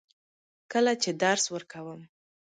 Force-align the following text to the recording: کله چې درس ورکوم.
کله 0.71 0.93
چې 1.01 1.09
درس 1.23 1.45
ورکوم. 1.53 2.01